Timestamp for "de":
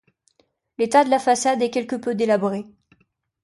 1.05-1.11